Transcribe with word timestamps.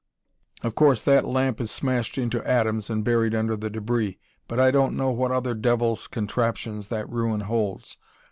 Of 0.63 0.73
course, 0.73 0.99
that 1.03 1.25
lamp 1.27 1.61
is 1.61 1.69
smashed 1.69 2.17
into 2.17 2.43
atoms 2.43 2.89
and 2.89 3.03
buried 3.03 3.35
under 3.35 3.55
the 3.55 3.69
debris, 3.69 4.17
but 4.47 4.59
I 4.59 4.71
don't 4.71 4.97
know 4.97 5.11
what 5.11 5.29
other 5.29 5.53
devil's 5.53 6.07
contraptions 6.07 6.87
that 6.87 7.07
ruin 7.07 7.41
holds. 7.41 7.97